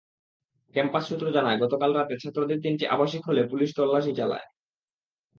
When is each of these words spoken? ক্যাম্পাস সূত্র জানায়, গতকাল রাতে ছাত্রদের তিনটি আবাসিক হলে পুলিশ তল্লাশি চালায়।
ক্যাম্পাস 0.75 1.03
সূত্র 1.09 1.25
জানায়, 1.31 1.57
গতকাল 1.57 1.91
রাতে 1.93 2.15
ছাত্রদের 2.17 2.57
তিনটি 2.59 2.85
আবাসিক 2.87 3.21
হলে 3.27 3.41
পুলিশ 3.47 3.69
তল্লাশি 3.77 4.11
চালায়। 4.15 4.47